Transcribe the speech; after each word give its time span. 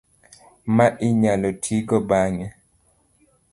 ma 0.75 0.87
inyalo 1.07 1.49
tigo 1.63 1.97
bang'e 2.09 2.47